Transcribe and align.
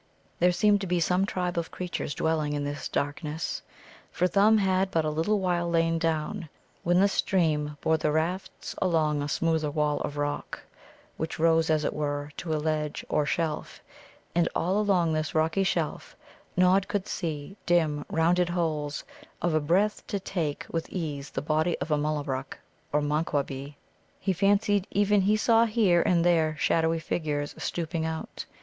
There 0.39 0.51
seemed 0.51 0.81
to 0.81 0.87
be 0.87 0.99
some 0.99 1.27
tribe 1.27 1.59
of 1.59 1.69
creatures 1.69 2.15
dwelling 2.15 2.53
in 2.53 2.63
this 2.63 2.89
darkness. 2.89 3.61
For 4.11 4.25
Thumb 4.25 4.57
had 4.57 4.89
but 4.89 5.05
a 5.05 5.11
little 5.11 5.39
while 5.39 5.69
lain 5.69 5.99
down, 5.99 6.49
when 6.81 6.99
the 6.99 7.07
stream 7.07 7.77
bore 7.81 7.97
the 7.97 8.09
rafts 8.11 8.73
along 8.81 9.21
a 9.21 9.29
smoother 9.29 9.69
wall 9.69 9.99
of 10.01 10.17
rock, 10.17 10.59
which 11.17 11.37
rose, 11.37 11.69
as 11.69 11.85
it 11.85 11.93
were, 11.93 12.31
to 12.37 12.51
a 12.51 12.57
ledge 12.57 13.05
or 13.09 13.27
shelf; 13.27 13.79
and 14.33 14.49
all 14.55 14.79
along 14.79 15.13
this 15.13 15.35
rocky 15.35 15.63
shelf 15.63 16.15
Nod 16.57 16.87
could 16.87 17.07
see 17.07 17.55
dim, 17.67 18.03
rounded 18.09 18.49
holes, 18.49 19.03
of 19.39 19.53
a 19.53 19.59
breadth 19.59 20.07
to 20.07 20.19
take 20.19 20.65
with 20.71 20.89
ease 20.89 21.29
the 21.29 21.43
body 21.43 21.77
of 21.77 21.91
a 21.91 21.95
Mullabruk 21.95 22.57
or 22.91 23.01
Manquabee. 23.03 23.75
He 24.19 24.33
fancied 24.33 24.87
even 24.89 25.21
he 25.21 25.37
saw 25.37 25.65
here 25.65 26.01
and 26.01 26.25
there 26.25 26.55
shadowy 26.57 26.97
figures 26.97 27.53
stooping 27.59 28.03
out. 28.03 28.45